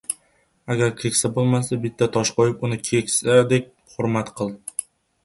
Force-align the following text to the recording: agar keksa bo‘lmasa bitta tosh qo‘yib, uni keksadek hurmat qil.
agar 0.75 0.93
keksa 1.01 1.29
bo‘lmasa 1.35 1.77
bitta 1.83 2.07
tosh 2.15 2.31
qo‘yib, 2.39 2.63
uni 2.69 2.79
keksadek 2.89 3.69
hurmat 3.93 4.33
qil. 4.41 4.51